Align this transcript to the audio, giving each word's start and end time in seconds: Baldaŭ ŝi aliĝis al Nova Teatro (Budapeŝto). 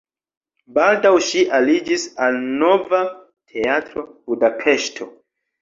Baldaŭ 0.77 1.11
ŝi 1.25 1.43
aliĝis 1.57 2.05
al 2.29 2.39
Nova 2.63 3.03
Teatro 3.53 4.07
(Budapeŝto). 4.33 5.13